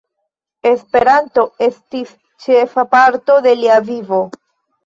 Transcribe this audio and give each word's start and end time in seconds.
Esperanto 0.69 1.43
estis 1.67 2.15
ĉefa 2.47 2.87
parto 2.97 3.39
de 3.49 3.55
lia 3.63 3.77
vivo. 3.93 4.25